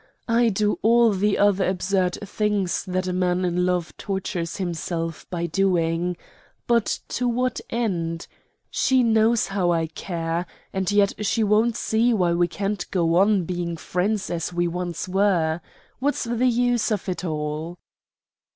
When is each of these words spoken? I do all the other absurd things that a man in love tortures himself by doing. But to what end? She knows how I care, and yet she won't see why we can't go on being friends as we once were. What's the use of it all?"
I 0.27 0.49
do 0.49 0.79
all 0.81 1.11
the 1.13 1.37
other 1.37 1.69
absurd 1.69 2.17
things 2.27 2.83
that 2.85 3.05
a 3.05 3.13
man 3.13 3.45
in 3.45 3.67
love 3.67 3.95
tortures 3.97 4.55
himself 4.55 5.29
by 5.29 5.45
doing. 5.45 6.17
But 6.65 7.01
to 7.09 7.27
what 7.27 7.61
end? 7.69 8.25
She 8.71 9.03
knows 9.03 9.45
how 9.49 9.71
I 9.71 9.85
care, 9.85 10.47
and 10.73 10.89
yet 10.91 11.23
she 11.23 11.43
won't 11.43 11.75
see 11.77 12.15
why 12.15 12.31
we 12.33 12.47
can't 12.47 12.83
go 12.89 13.13
on 13.17 13.43
being 13.43 13.77
friends 13.77 14.31
as 14.31 14.51
we 14.51 14.67
once 14.67 15.07
were. 15.07 15.61
What's 15.99 16.23
the 16.23 16.47
use 16.49 16.89
of 16.89 17.07
it 17.07 17.23
all?" 17.23 17.77